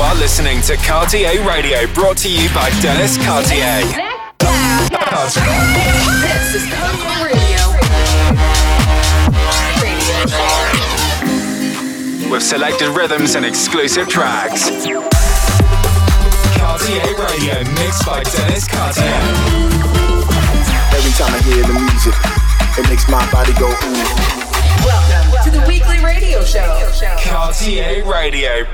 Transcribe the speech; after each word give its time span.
are 0.00 0.14
listening 0.14 0.62
to 0.62 0.76
Cartier 0.76 1.46
Radio, 1.46 1.86
brought 1.92 2.16
to 2.18 2.30
you 2.30 2.48
by 2.54 2.70
Dennis 2.80 3.16
Cartier. 3.18 3.82
This 6.20 6.54
is 6.54 6.64
Cartier 6.72 7.24
Radio. 7.26 7.60
Radio. 9.82 10.16
With 12.30 12.42
selected 12.42 12.88
rhythms 12.96 13.34
and 13.34 13.44
exclusive 13.44 14.08
tracks. 14.08 14.70
Cartier 16.56 17.14
Radio, 17.18 17.64
mixed 17.74 18.06
by 18.06 18.22
Dennis 18.22 18.66
Cartier. 18.68 19.20
Every 20.96 21.12
time 21.12 21.34
I 21.34 21.40
hear 21.44 21.62
the 21.66 21.74
music, 21.74 22.14
it 22.78 22.88
makes 22.88 23.06
my 23.08 23.30
body 23.30 23.52
go 23.58 23.68
ooh. 23.68 24.40
Welcome 24.86 25.44
to 25.44 25.50
the 25.50 25.64
weekly 25.68 25.98
radio 26.02 26.42
show. 26.42 26.90
Cartier 27.22 28.04
Radio. 28.04 28.66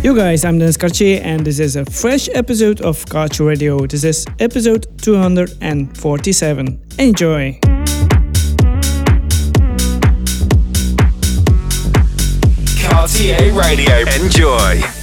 Yo 0.00 0.14
guys, 0.14 0.44
I'm 0.44 0.58
Dennis 0.58 0.76
Cartier 0.76 1.20
and 1.24 1.44
this 1.44 1.58
is 1.58 1.74
a 1.74 1.84
fresh 1.84 2.28
episode 2.32 2.80
of 2.82 3.04
Cartier 3.06 3.44
Radio. 3.44 3.84
This 3.84 4.04
is 4.04 4.24
episode 4.38 4.86
247. 5.02 6.80
Enjoy! 7.00 7.58
Cartier 12.80 13.52
Radio. 13.52 13.98
Enjoy. 14.22 14.97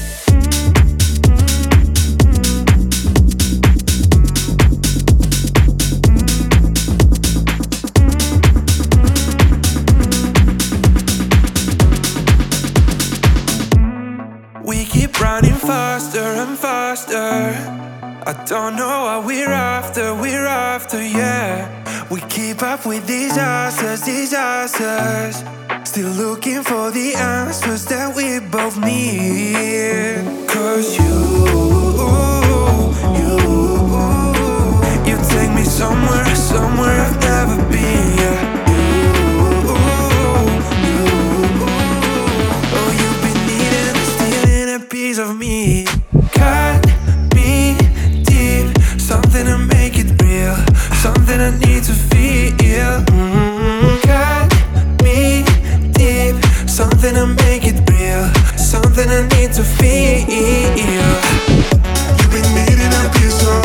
And 16.47 16.57
faster. 16.57 17.53
I 18.27 18.33
don't 18.45 18.75
know 18.75 19.03
what 19.05 19.25
we're 19.25 19.51
after, 19.51 20.13
we're 20.15 20.45
after, 20.45 21.01
yeah. 21.01 21.67
We 22.09 22.19
keep 22.21 22.61
up 22.61 22.85
with 22.85 23.05
disasters, 23.07 24.01
disasters. 24.01 25.43
Still 25.83 26.11
looking 26.11 26.63
for 26.63 26.91
the 26.91 27.15
answers 27.15 27.85
that 27.85 28.15
we 28.15 28.39
both 28.39 28.77
need. 28.79 30.23
Cause 30.47 30.97
you, 30.97 31.13
you, 33.19 33.37
you 35.07 35.17
take 35.33 35.51
me 35.53 35.63
somewhere, 35.63 36.35
somewhere 36.35 37.01
I've 37.05 37.19
never 37.21 37.57
been, 37.71 38.17
yeah. 38.21 38.41
Oh, 42.77 42.81
piece 44.89 45.19
of 45.19 45.37
me. 45.37 45.85
Cut 46.35 46.85
me 47.33 47.77
deep, 48.23 48.67
something 48.99 49.45
to 49.45 49.57
make 49.57 49.97
it 49.97 50.21
real, 50.21 50.55
something 51.01 51.39
I 51.39 51.51
need 51.57 51.83
to 51.83 51.93
feel. 51.93 53.03
Mm-hmm. 53.09 54.01
Cut 54.07 54.53
me 55.03 55.43
deep, 55.93 56.35
something 56.69 57.13
to 57.15 57.25
make 57.27 57.65
it 57.65 57.79
real, 57.89 58.25
something 58.57 59.09
I 59.09 59.27
need 59.35 59.53
to 59.53 59.63
feel. 59.63 60.25
You've 62.17 62.31
been 62.31 62.47
needing 62.55 62.93
a 62.93 63.09
piece 63.13 63.41
of, 63.47 63.64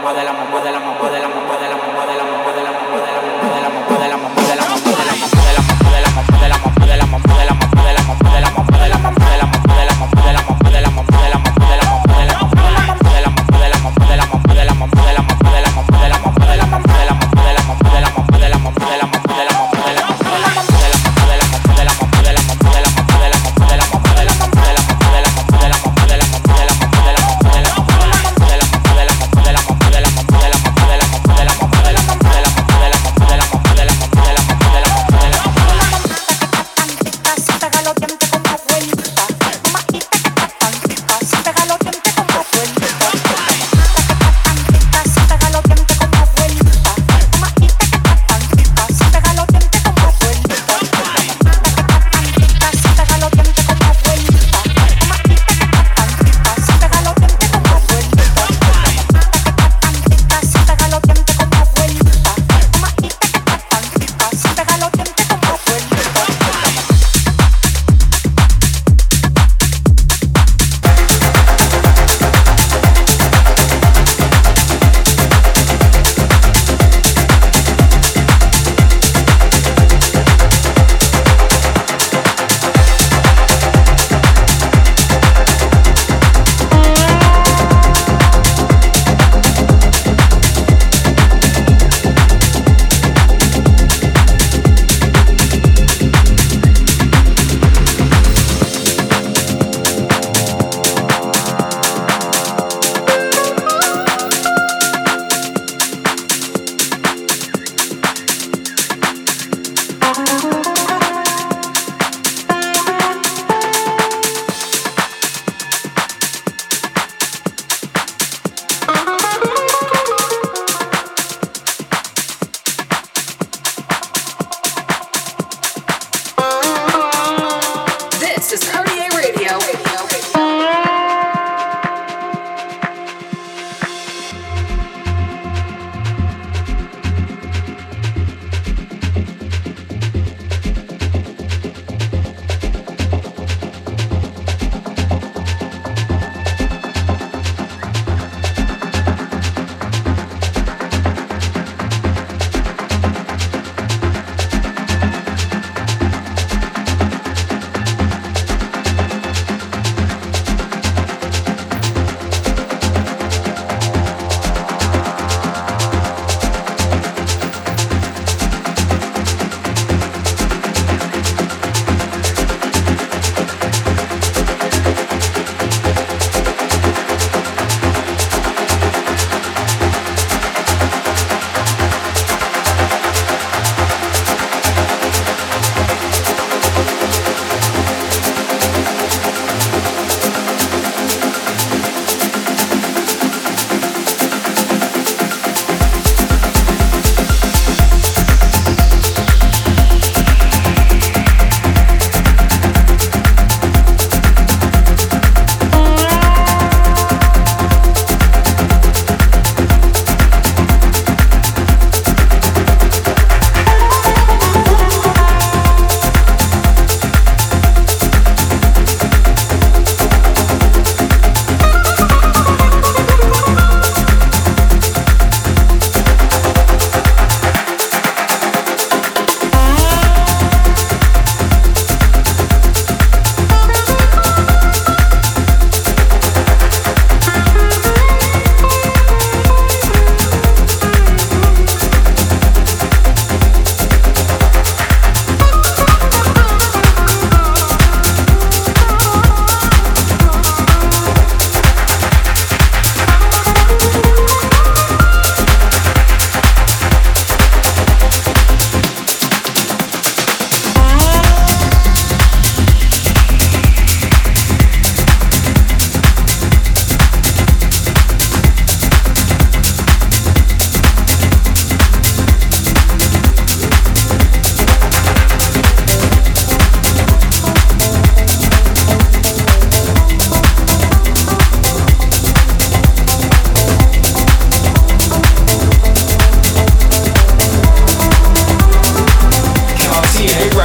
alma 0.00 0.14
de 0.14 0.24
la 0.24 0.32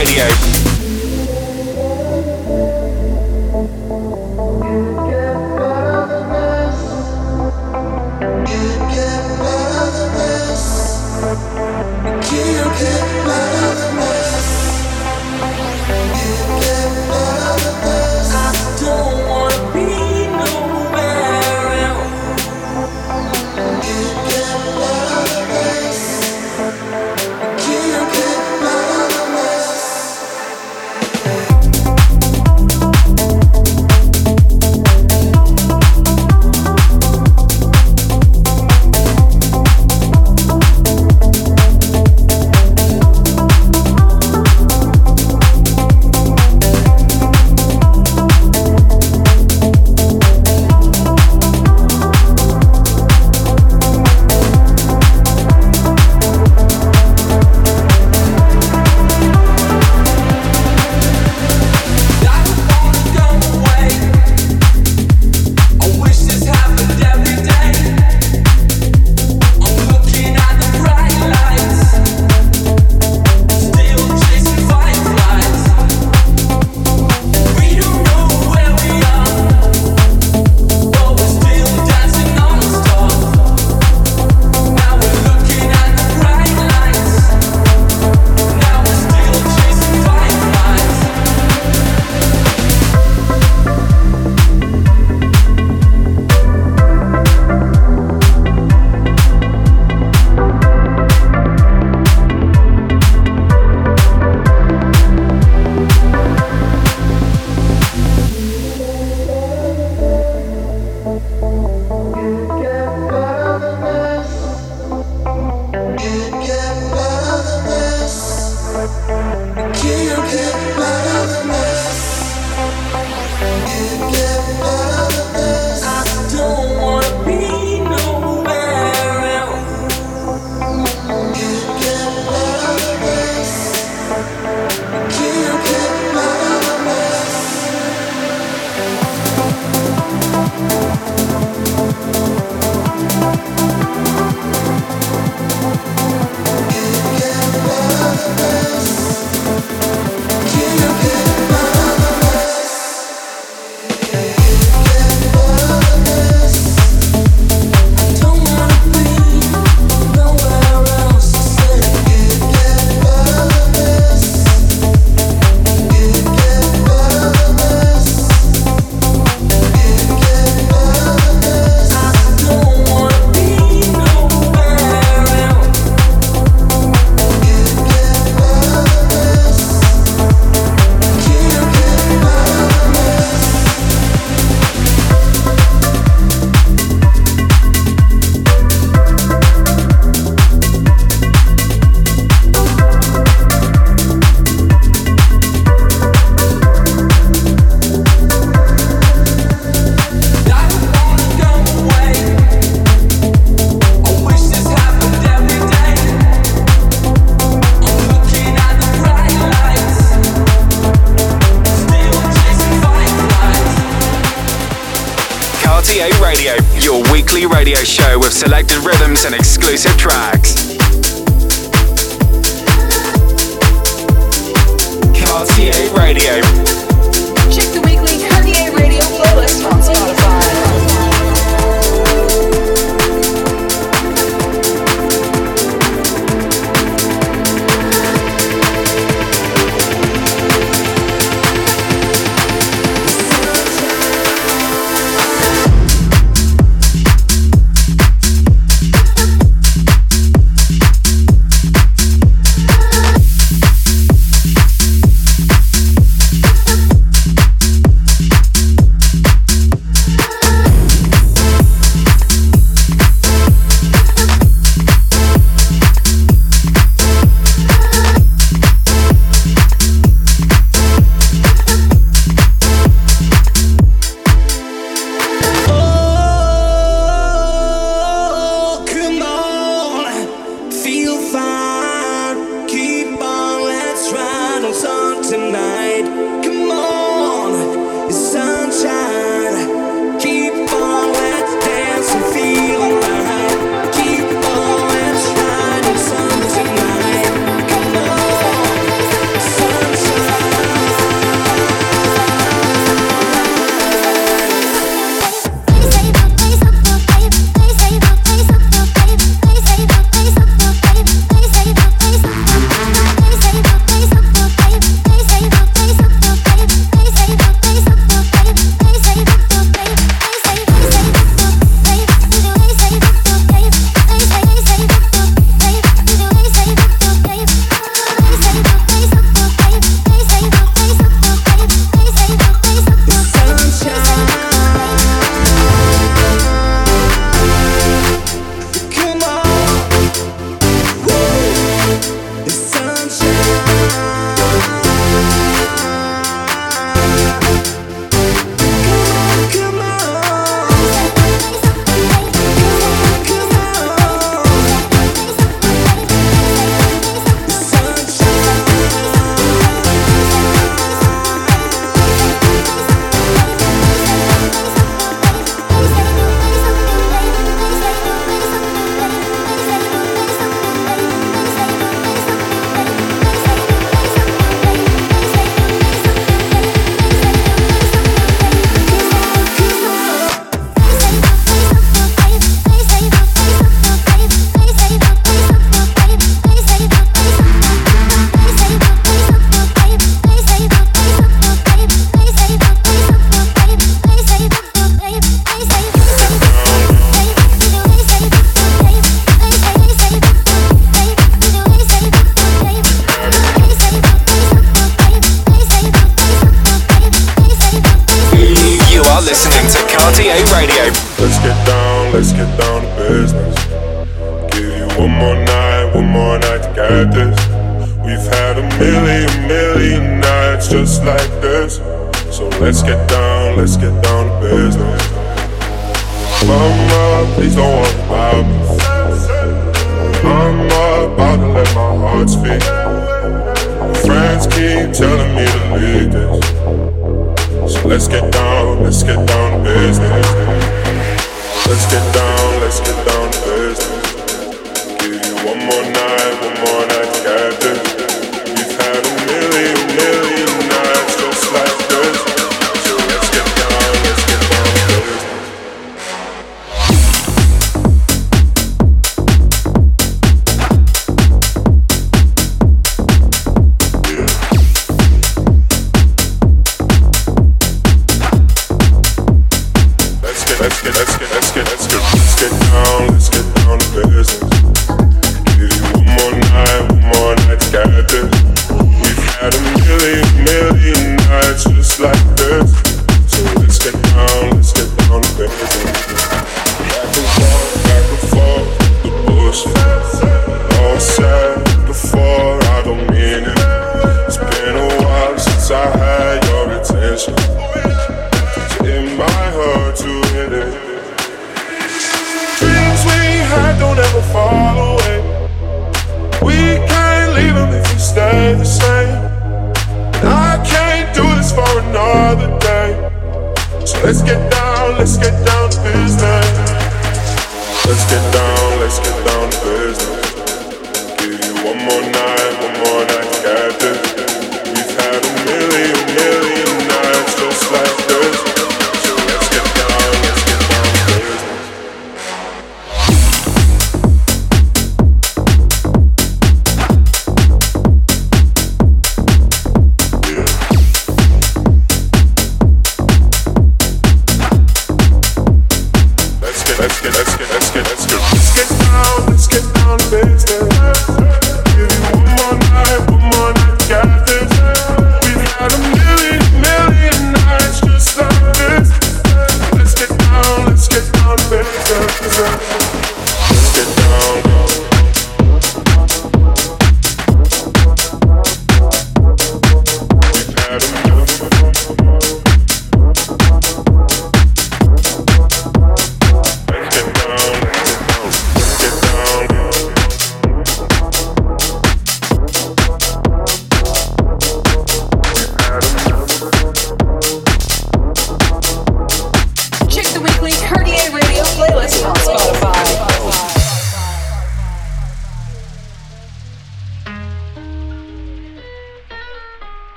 Radio. 0.00 0.59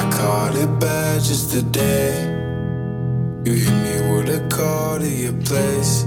I 0.00 0.10
caught 0.10 0.56
it 0.56 0.80
bad 0.80 1.20
just 1.20 1.52
today. 1.52 2.24
You 3.44 3.52
hit 3.52 3.76
me 3.84 3.94
with 4.10 4.30
a 4.30 4.48
call 4.48 4.98
to 4.98 5.06
your 5.06 5.34
place. 5.44 6.04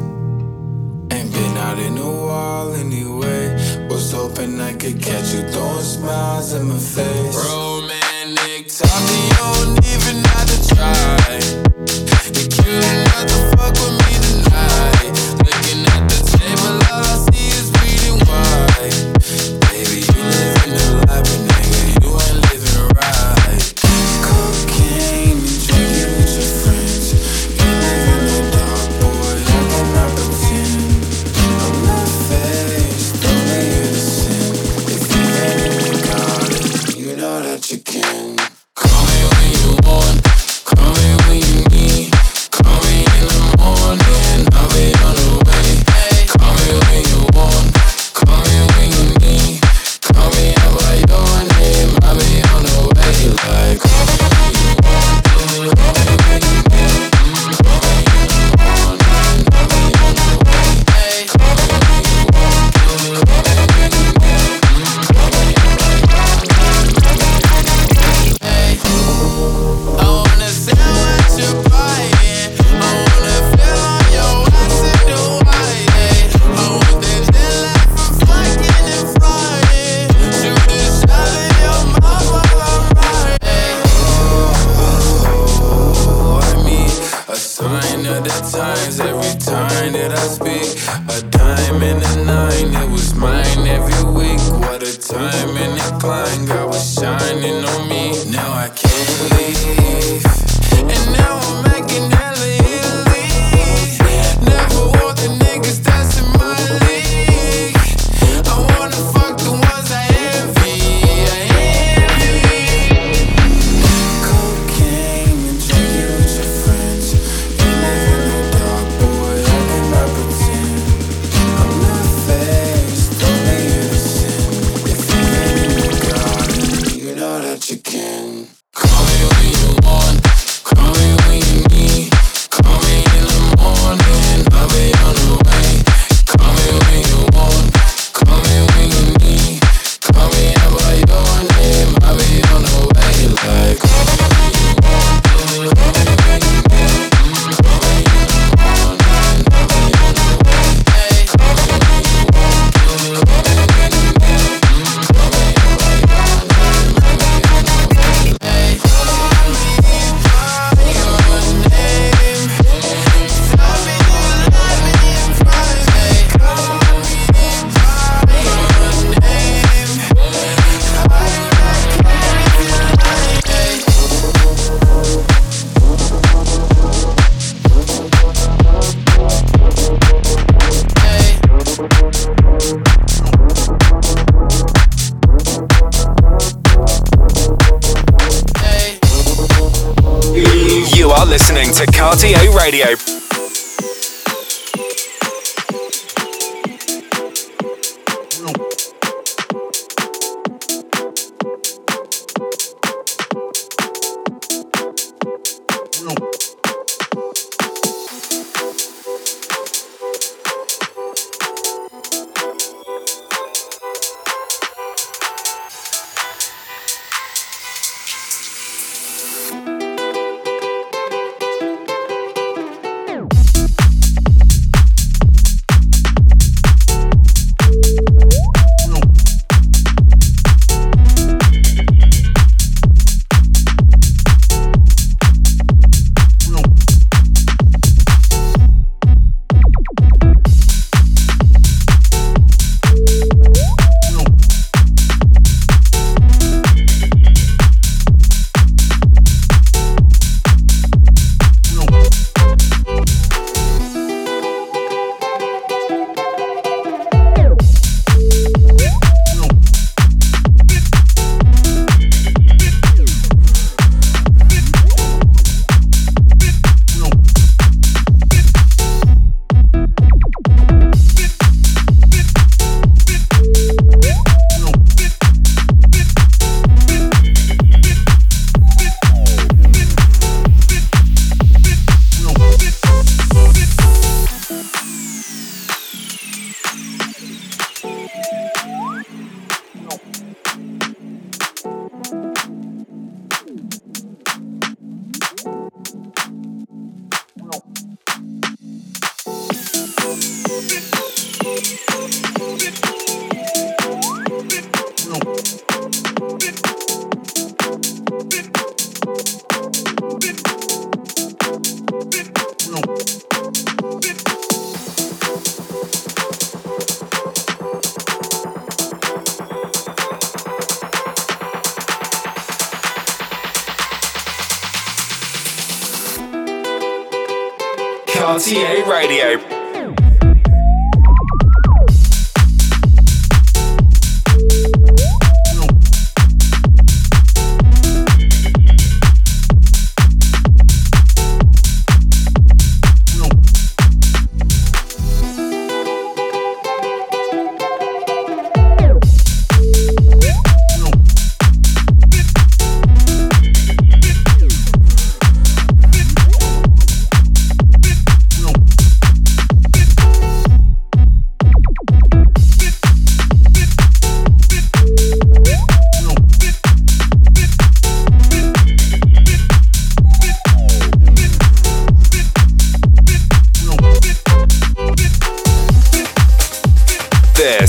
Ain't 1.13 1.31
been 1.31 1.57
out 1.57 1.77
in 1.77 1.99
a 1.99 2.11
while 2.25 2.73
anyway. 2.73 3.53
Was 3.89 4.11
hoping 4.11 4.59
I 4.59 4.73
could 4.73 4.99
catch 4.99 5.35
you 5.35 5.43
throwing 5.53 5.83
smiles 5.83 6.53
in 6.53 6.69
my 6.69 6.79
face. 6.79 7.37
Romantic 7.37 8.65
talk, 8.77 9.03
you 9.13 9.29
don't 9.37 9.77
even 9.93 10.25
have 10.25 10.47
to 10.49 10.57
try. 10.73 11.37
You're 12.33 12.49
cute 12.49 12.83
enough 12.93 13.27
to 13.29 13.39
fuck 13.53 13.73
with 13.77 13.95
me 14.01 14.13
tonight. 14.25 15.13
Looking 15.45 15.85
at 15.93 16.03
the 16.09 16.19
table, 16.33 16.81
all 16.89 17.05
I 17.13 17.15
see 17.29 17.47
is 17.61 17.69
bleeding 17.69 18.17
white. 18.25 18.97
Baby, 19.69 20.01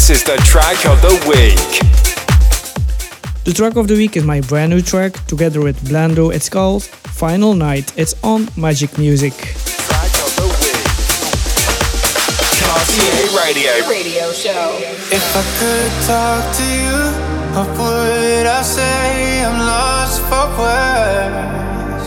The 0.06 0.36
track 0.44 0.84
of 0.84 1.00
the 1.00 1.14
week 1.26 1.80
The 3.44 3.54
track 3.54 3.76
of 3.76 3.88
the 3.88 3.94
week 3.94 4.18
is 4.18 4.24
my 4.24 4.42
brand 4.42 4.68
new 4.68 4.82
track 4.82 5.14
together 5.26 5.62
with 5.62 5.80
Blando. 5.88 6.30
It's 6.30 6.50
called 6.50 6.84
Final 6.84 7.54
Night. 7.54 7.90
It's 7.96 8.14
on 8.22 8.50
Magic 8.54 8.98
Music. 8.98 9.32
Track 9.32 10.12
of 10.20 10.36
the 10.36 10.48
week. 10.60 10.84
Cartier 12.60 13.32
Radio. 13.32 13.72
Radio 13.88 14.30
show. 14.32 14.76
If 15.08 15.24
I 15.34 15.44
could 15.56 15.92
talk 16.04 16.52
to 16.58 16.66
you, 16.84 17.00
what 17.56 17.68
would 17.78 18.46
I 18.46 18.60
say? 18.60 19.42
I'm 19.42 19.58
lost 19.58 20.20
for 20.28 20.46
words. 20.60 22.04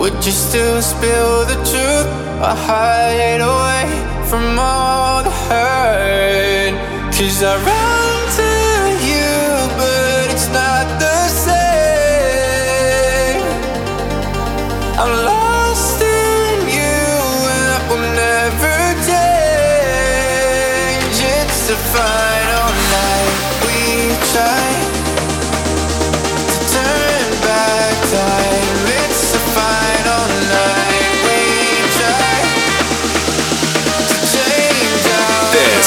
Would 0.00 0.24
you 0.24 0.30
still 0.30 0.80
spill 0.80 1.46
the 1.46 1.58
truth 1.66 2.06
or 2.46 2.54
hide 2.54 3.40
away 3.40 3.90
from 4.30 4.56
all 4.56 5.24
the 5.24 5.30
hurt? 5.30 6.33
Cause 7.16 7.44
I 7.44 7.54
run 7.54 8.26
to 8.38 8.50
you, 9.06 9.30
but 9.78 10.30
it's 10.34 10.48
not 10.48 10.86
the 10.98 11.28
same. 11.28 11.54
I'm 14.98 15.33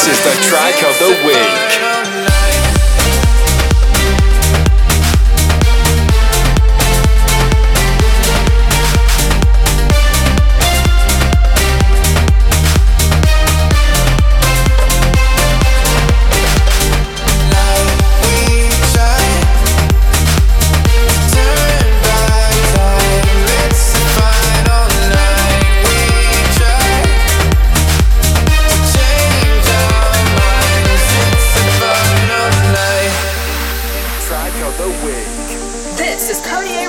is 0.09 0.23
the 0.23 0.35
track 0.47 0.75
of 0.83 0.97
the 0.99 1.27
week. 1.27 1.66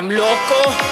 I'm 0.00 0.08
loco. 0.08 0.89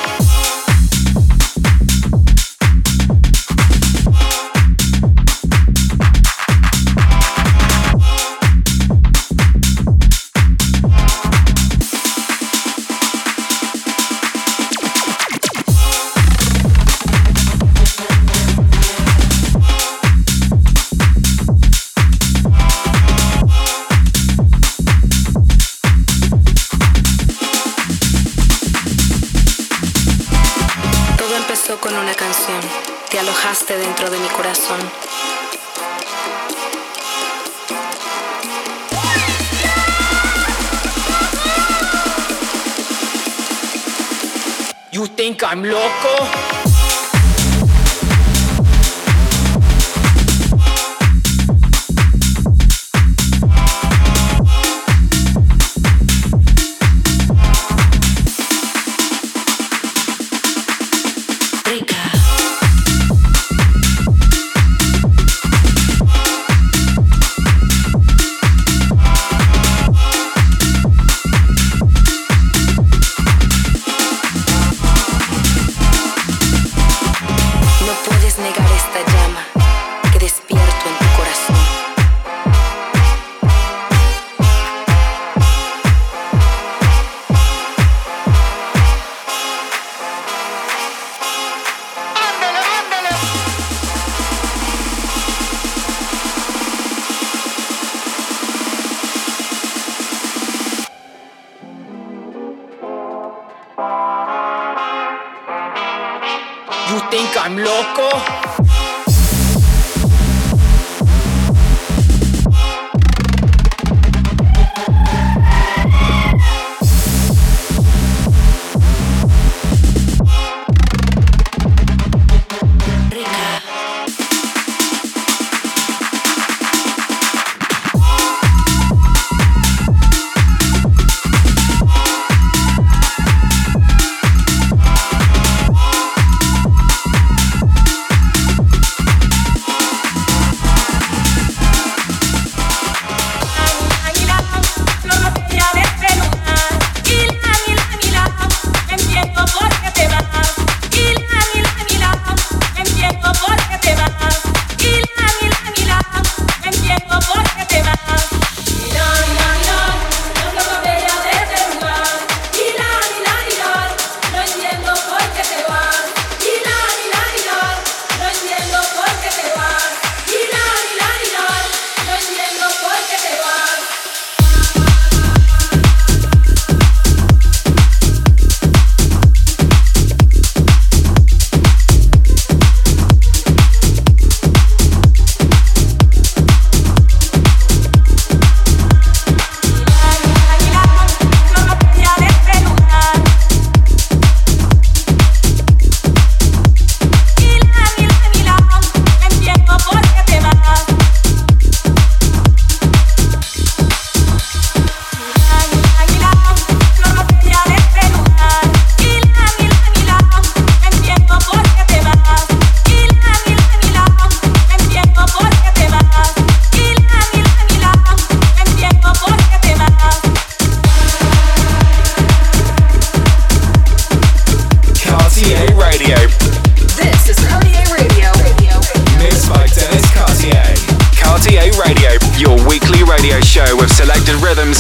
I'm 107.36 107.56
loco. 107.56 108.47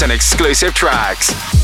And 0.02 0.12
exclusive 0.12 0.74
tracks. 0.74 1.57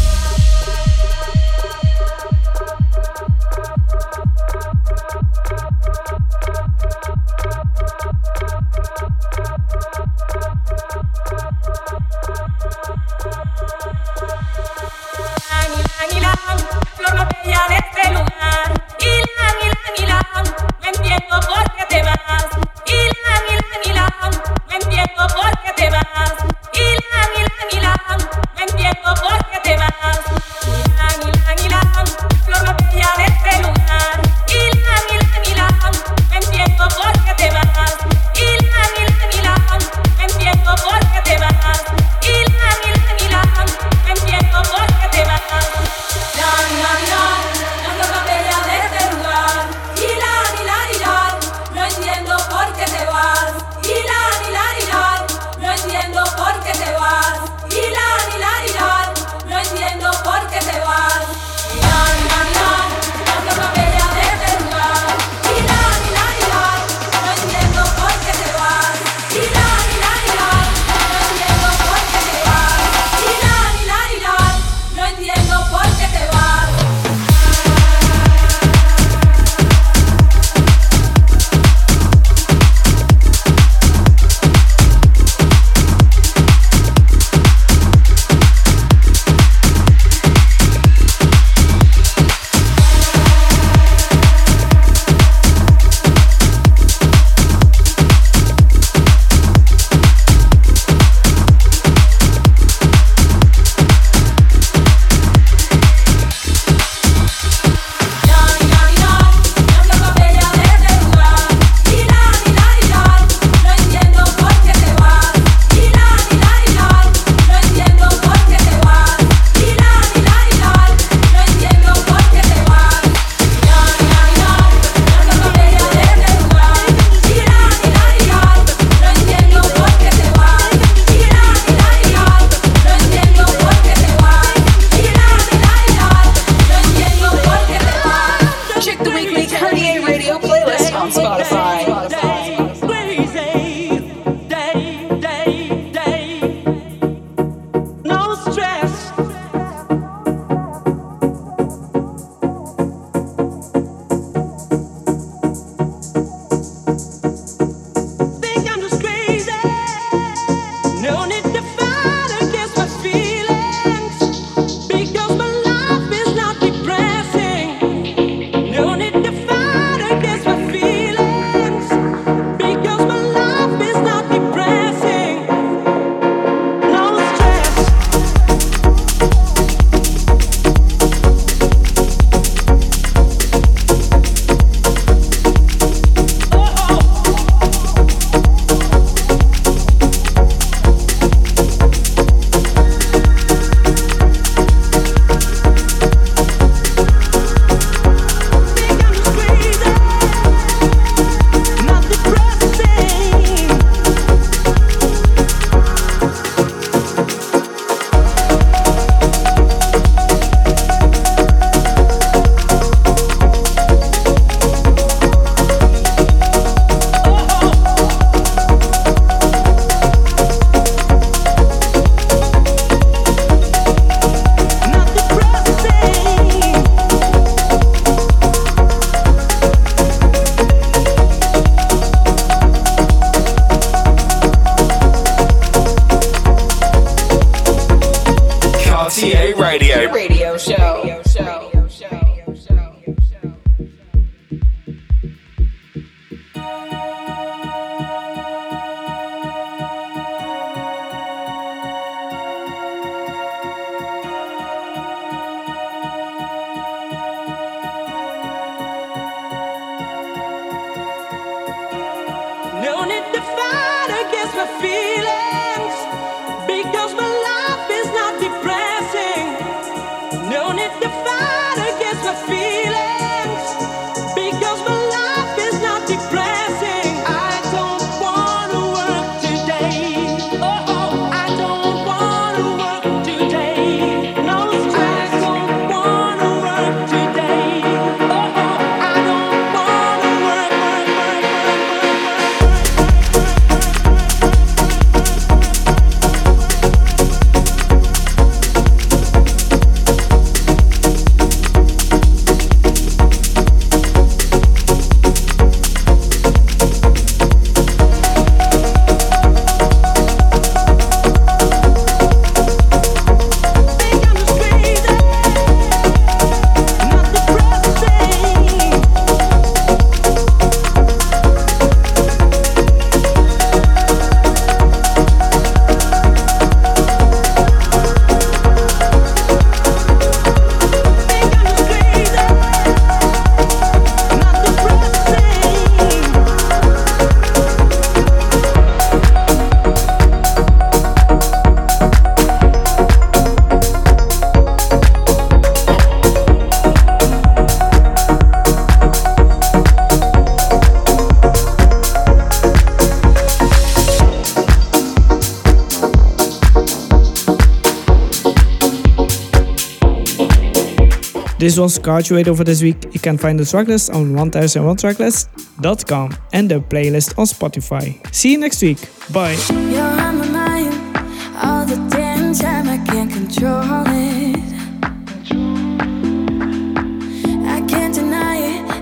This 361.65 361.79
was 361.79 361.99
Radio 362.31 362.55
for 362.55 362.63
this 362.63 362.83
week. 362.83 363.07
You 363.15 363.21
can 363.21 363.39
find 363.39 363.59
the 363.59 363.65
tracklist 363.65 364.15
on 364.15 364.35
1001tracklist.com 364.35 366.37
and 366.53 366.71
the 366.71 366.81
playlist 366.81 367.39
on 367.39 367.47
Spotify. 367.47 368.21
See 368.35 368.53
you 368.53 368.59
next 368.59 368.83
week. 368.83 368.99
Bye. 369.33 369.57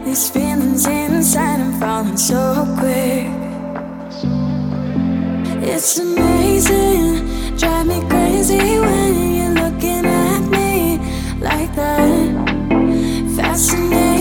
These 0.04 0.30
feelings 0.30 0.86
inside, 0.86 1.58
I'm 1.58 1.72
falling 1.80 2.16
so 2.16 2.64
quick. 2.78 3.26
It's 5.66 5.98
amazing, 5.98 7.26
drive 7.56 7.88
me 7.88 8.00
crazy 8.08 8.78
when 8.78 9.34
you're 9.34 9.50
looking 9.50 10.06
at 10.06 10.42
me 10.42 11.00
like 11.40 11.74
that. 11.74 12.41
Fascinated 13.52 14.11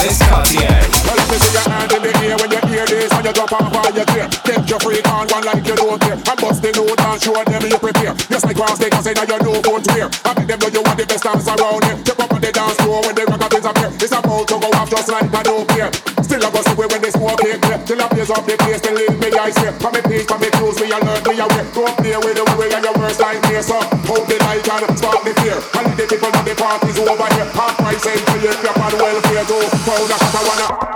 Mixed 0.00 0.24
Cartier. 0.24 0.64
Well, 1.04 1.20
me 1.28 1.36
see 1.36 1.52
your 1.52 1.66
hand 1.68 1.92
in 1.92 2.00
the 2.00 2.12
air 2.24 2.36
when 2.40 2.48
you 2.48 2.62
hear 2.72 2.86
this 2.88 3.12
and 3.12 3.20
you 3.20 3.32
drop 3.36 3.52
off 3.52 3.68
all 3.68 3.92
your 3.92 4.08
gear. 4.16 4.28
Take 4.48 4.64
your 4.64 4.80
freak 4.80 5.04
on 5.12 5.28
one 5.28 5.44
like 5.44 5.60
you 5.60 5.76
don't 5.76 6.00
care. 6.00 6.16
And 6.16 6.38
bust 6.40 6.64
the 6.64 6.72
note 6.72 6.96
and 6.96 7.20
show 7.20 7.36
them 7.36 7.62
you 7.68 7.76
prepare. 7.76 8.16
Just 8.32 8.48
like 8.48 8.56
cross 8.56 8.80
they 8.80 8.88
can 8.88 9.02
say 9.04 9.12
now 9.12 9.28
you 9.28 9.36
know 9.44 9.60
what's 9.60 9.88
wear. 9.92 10.08
I 10.24 10.32
make 10.40 10.48
them 10.48 10.58
know 10.64 10.72
you 10.72 10.80
want 10.80 10.96
the 10.96 11.04
best 11.04 11.20
dance 11.20 11.44
around 11.44 11.84
here. 11.84 12.00
Step 12.00 12.16
up 12.16 12.32
on 12.32 12.40
the 12.40 12.48
dance 12.48 12.80
floor 12.80 13.04
when 13.04 13.12
the 13.12 13.24
rock 13.28 13.52
is 13.52 13.66
up 13.68 13.76
here. 13.76 13.92
It's 13.92 14.12
about 14.16 14.48
to 14.48 14.56
go 14.56 14.68
off 14.72 14.88
just 14.88 15.12
like 15.12 15.28
I 15.36 15.42
don't 15.44 15.68
care. 15.68 15.92
Still 16.24 16.40
I 16.40 16.48
go 16.48 16.60
see 16.64 16.76
when 16.80 17.00
they 17.02 17.12
smoke 17.12 17.44
it 17.44 17.60
clear. 17.60 17.78
Till 17.84 18.00
I 18.00 18.06
blaze 18.08 18.32
up 18.32 18.44
the 18.48 18.56
place, 18.56 18.80
then 18.80 18.96
leave 18.96 19.20
me 19.20 19.28
ice 19.36 19.58
here. 19.60 19.76
From 19.84 19.92
me 19.92 20.00
peace, 20.08 20.24
from 20.24 20.40
me 20.40 20.48
clothes, 20.56 20.80
me 20.80 20.88
alert, 20.96 21.28
me 21.28 21.36
aware. 21.44 21.66
Don't 21.76 21.92
play 22.00 22.16
with 22.16 22.40
the 22.40 22.44
way 22.56 22.72
and 22.72 22.84
your 22.88 22.96
worst 22.96 23.20
nightmare. 23.20 23.60
So 23.60 23.76
hold 24.08 24.24
the 24.24 24.40
light 24.48 24.64
and 24.64 24.96
spark 24.96 25.20
the 25.28 25.36
fear. 25.44 25.60
And 25.76 25.92
the 25.92 26.08
people 26.08 26.32
of 26.32 26.44
the 26.48 26.54
parties 26.56 26.96
over 26.96 27.28
here. 27.36 27.48
Half 27.52 27.76
price 27.76 28.06
ain't 28.08 28.24
till 28.32 28.48
you 28.48 28.54
clap 28.64 28.80
on 28.80 28.94
welfare. 28.96 29.44
Go 29.44 29.58
pound 29.90 30.10
a 30.10 30.18
shot, 30.18 30.34
I 30.34 30.48
wanna. 30.48 30.89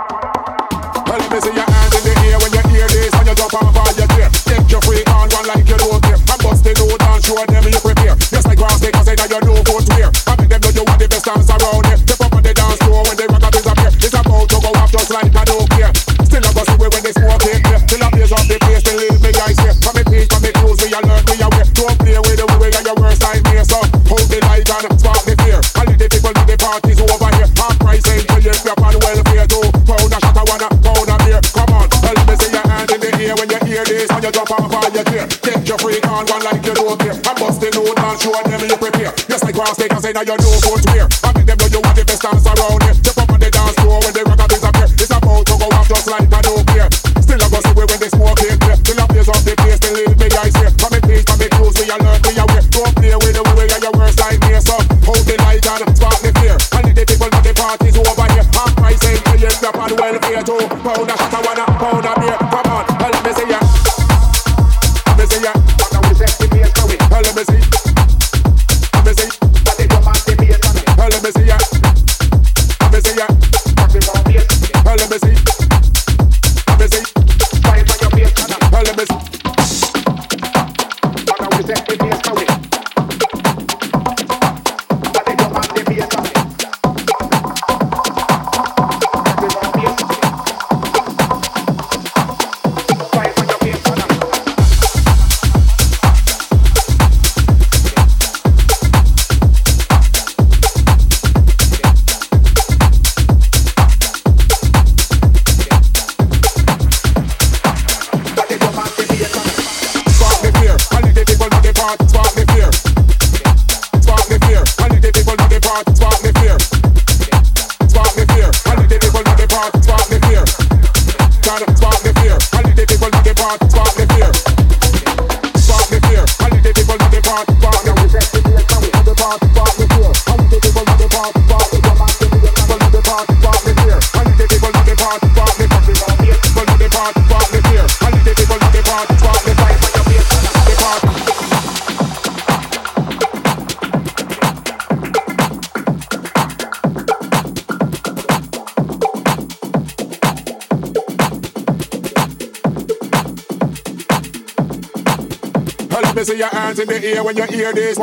you 34.25 34.31
drop 34.33 34.49
off 34.57 34.65
fire 34.73 34.89
your 34.89 35.05
clear. 35.05 35.25
get 35.45 35.61
your 35.69 35.77
freak 35.77 36.01
on 36.09 36.25
one 36.25 36.41
like 36.41 36.65
you 36.65 36.73
don't 36.73 36.97
care. 36.97 37.13
I'm 37.13 37.37
busting 37.37 37.77
out 37.77 37.93
and 37.93 38.17
show 38.17 38.33
them 38.33 38.61
you 38.65 38.77
prepare. 38.81 39.13
Yes, 39.29 39.45
I 39.45 39.53
cross 39.53 39.77
take 39.77 39.93
and 39.93 40.01
say 40.01 40.17
now 40.17 40.25
you 40.25 40.33
know 40.33 40.57
what's 40.65 40.81
wear. 40.89 41.05
I 41.21 41.29
make 41.37 41.45
them 41.45 41.57
know 41.61 41.69
you 41.69 41.81
want 41.85 41.93
the 41.93 42.03
best 42.09 42.25
dance 42.25 42.45
around 42.49 42.81
here. 42.81 42.97
Jump 43.05 43.21
up 43.21 43.29
on 43.29 43.37
the 43.37 43.49
dance 43.53 43.77
floor 43.77 44.01
when 44.01 44.13
the 44.17 44.23
record 44.25 44.49
is 44.49 44.65
appear. 44.65 44.89
It's 44.97 45.13
about 45.13 45.45
to 45.45 45.53
go 45.61 45.67
off 45.69 45.85
just 45.85 46.09
like 46.09 46.25
I 46.25 46.41
don't 46.41 46.65
care. 46.73 46.89
Still 47.21 47.37
I 47.37 47.47
go 47.53 47.59
see 47.61 47.73
where 47.77 47.85
when 47.85 47.99
they 48.01 48.09
smoke 48.09 48.41
in 48.41 48.57
there. 48.65 48.77
Till 48.81 48.97
I 48.97 49.05
blaze 49.05 49.29
up 49.29 49.41
the 49.45 49.53
place, 49.61 49.79
they 49.85 49.93
leave 49.93 50.17
me 50.17 50.27
eyes 50.41 50.55
here. 50.57 50.73
Come 50.73 50.93
and 50.97 51.03
please, 51.05 51.25
come 51.29 51.41
and 51.45 51.51
close, 51.53 51.75
we 51.77 51.85
alert, 51.85 52.21
we 52.25 52.33
aware. 52.41 52.65
Don't 52.73 52.93
play 52.97 53.13
with 53.13 53.35
the 53.37 53.43
way 53.53 53.69
you're 53.69 53.83
your 53.85 53.93
worst 53.93 54.17
nightmare. 54.17 54.61
So 54.65 54.73
hold 55.05 55.21
the 55.29 55.37
light 55.45 55.61
and 55.69 55.93
spark 55.93 56.17
the 56.25 56.33
fear. 56.41 56.57
And 56.73 56.97
the 56.97 57.03
people 57.05 57.29
at 57.29 57.43
the 57.45 57.53
party's 57.53 57.93
over 57.93 58.25
here. 58.33 58.45
Half 58.57 58.73
price 58.73 59.05
ain't 59.05 59.21
paying, 59.21 59.53
rap 59.61 59.77
and 59.85 59.93
welfare 60.01 60.41
too. 60.41 60.65
Powder 60.81 61.13
shot, 61.13 61.29
I 61.29 61.39
wanna 61.45 61.74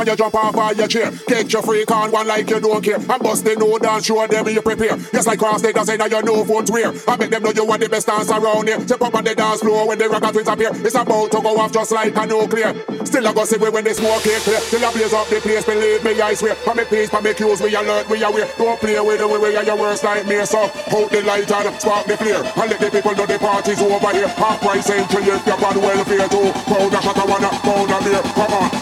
When 0.03 0.09
you 0.09 0.17
jump 0.17 0.35
off 0.35 0.57
of 0.57 0.77
your 0.77 0.89
chair, 0.89 1.13
get 1.29 1.53
your 1.53 1.63
freak 1.63 1.89
on 1.93 2.11
one 2.11 2.27
like 2.27 2.51
you 2.51 2.59
don't 2.59 2.83
care. 2.83 2.97
And 2.97 3.23
bust 3.23 3.45
the 3.45 3.55
no 3.55 3.79
dance, 3.79 4.05
show 4.05 4.27
them 4.27 4.49
you 4.49 4.61
prepare. 4.61 4.97
Just 5.15 5.29
like 5.29 5.39
cross 5.39 5.63
they 5.63 5.73
say 5.73 5.97
now 5.97 6.07
you 6.07 6.21
know 6.23 6.43
what's 6.43 6.73
wear. 6.73 6.91
I 7.07 7.17
make 7.17 7.31
them 7.31 7.45
know 7.45 7.53
you 7.55 7.71
are 7.71 7.79
the 7.79 7.89
best 7.89 8.09
dance 8.09 8.29
around 8.29 8.67
here. 8.67 8.81
Step 8.81 9.01
up 9.01 9.15
on 9.15 9.23
the 9.23 9.33
dance 9.33 9.61
floor 9.61 9.87
when 9.87 9.99
the 9.99 10.09
rock 10.09 10.27
twins 10.33 10.49
appear. 10.49 10.71
It's 10.75 10.97
about 10.97 11.31
to 11.31 11.41
go 11.41 11.57
off 11.57 11.71
just 11.71 11.93
like 11.93 12.17
a 12.17 12.27
nuclear. 12.27 12.75
Still 13.07 13.29
I 13.29 13.33
go 13.33 13.45
see 13.45 13.59
when 13.59 13.85
the 13.85 13.95
smoke 13.95 14.27
clear 14.27 14.41
clear. 14.41 14.59
Till 14.59 14.85
I 14.85 14.91
blaze 14.91 15.13
up 15.15 15.29
the 15.29 15.39
place, 15.39 15.65
believe 15.65 16.03
me, 16.03 16.21
I 16.21 16.35
swear. 16.35 16.57
For 16.57 16.75
me 16.75 16.83
peace, 16.83 17.09
for 17.09 17.23
me 17.23 17.33
cues, 17.35 17.63
we 17.63 17.73
alert, 17.77 18.11
we 18.11 18.25
aware. 18.25 18.51
Don't 18.59 18.81
play 18.81 18.99
with 18.99 19.21
the 19.21 19.29
way 19.29 19.39
we 19.39 19.55
are 19.55 19.63
your 19.63 19.79
worst 19.79 20.03
nightmare. 20.03 20.47
So 20.47 20.67
hold 20.91 21.11
the 21.13 21.23
light 21.23 21.47
and 21.47 21.81
spark 21.81 22.07
the 22.11 22.17
flare. 22.17 22.43
And 22.43 22.71
let 22.75 22.81
the 22.81 22.91
people 22.91 23.15
know 23.15 23.27
the 23.27 23.39
party's 23.39 23.79
over 23.79 24.11
here. 24.11 24.27
Half 24.27 24.67
price 24.67 24.91
entry, 24.91 25.23
if 25.31 25.47
you're 25.47 25.63
on 25.63 25.79
welfare 25.79 26.27
too. 26.27 26.51
Pound 26.67 26.91
a 26.91 26.99
shot, 26.99 27.23
wanna 27.23 27.51
pound 27.63 27.91
a 27.95 27.99
beer. 28.03 28.23
Come 28.35 28.51
on, 28.51 28.82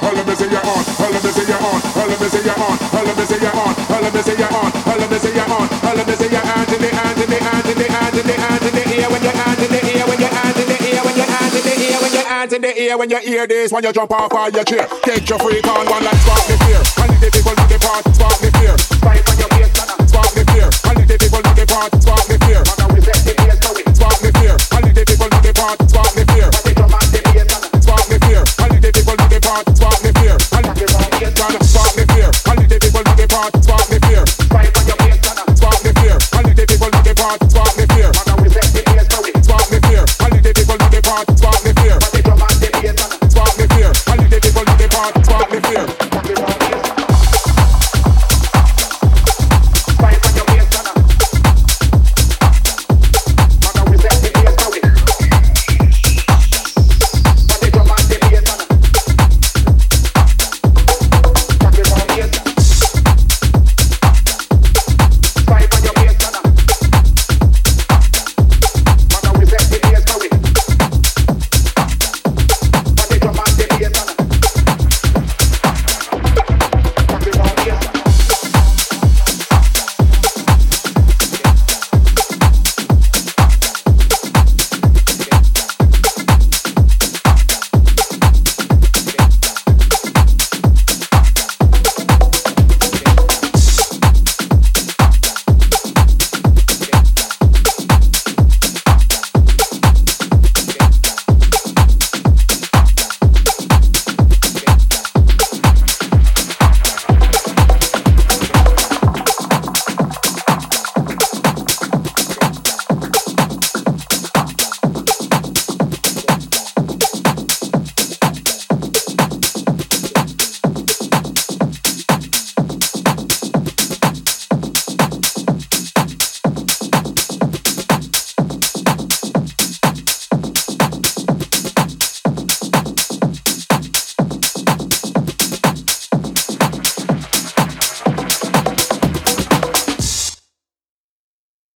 when 13.01 13.09
you 13.09 13.19
hear 13.19 13.47
this 13.47 13.73
when 13.73 13.83
you 13.83 13.93
jump 13.95 14.13
off 14.13 14.31
of 14.31 14.55
your 14.55 14.63
chair. 14.63 14.87
Get 15.05 15.29
your 15.29 15.39
freak 15.39 15.67
on 15.67 15.87
one 15.87 16.05
like 16.05 16.17
spark 16.17 16.47
the 16.47 16.57
fear. 16.65 16.83
And 17.03 17.23
the 17.23 17.31
people 17.31 17.55
know 17.57 17.67
the 17.67 17.79
part, 17.79 18.15
spark 18.15 18.39
the 18.41 18.51
fear. 18.59 18.80